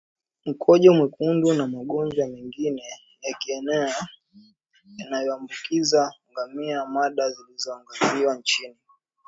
[0.45, 2.83] mkojo mwekundu na magonjwa mengine
[3.21, 3.93] ya kieneo
[4.97, 8.77] yanayoambukiza ngamia Mada zilizoangaziwa chini